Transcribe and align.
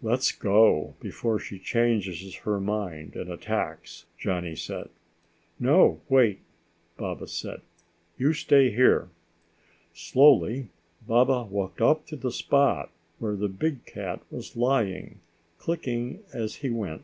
"Let's 0.00 0.30
go 0.30 0.94
before 1.00 1.40
she 1.40 1.58
changes 1.58 2.36
her 2.44 2.60
mind 2.60 3.16
and 3.16 3.28
attacks," 3.28 4.06
Johnny 4.16 4.54
said. 4.54 4.90
"No, 5.58 6.00
wait!" 6.08 6.38
Baba 6.96 7.26
said. 7.26 7.62
"You 8.16 8.32
stay 8.32 8.70
here." 8.70 9.08
Slowly 9.92 10.68
Baba 11.04 11.42
walked 11.50 11.80
up 11.82 12.06
to 12.06 12.14
the 12.14 12.30
spot 12.30 12.92
where 13.18 13.34
the 13.34 13.48
big 13.48 13.84
cat 13.86 14.20
was 14.30 14.56
lying, 14.56 15.18
clicking 15.58 16.22
as 16.32 16.54
he 16.62 16.70
went. 16.70 17.02